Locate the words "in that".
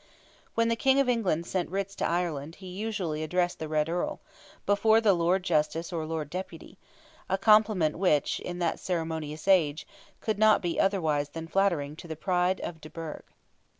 8.39-8.79